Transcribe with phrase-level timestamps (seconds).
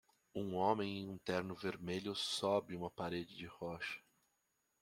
[0.33, 3.99] Um homem em um terno vermelho sobe uma parede de rocha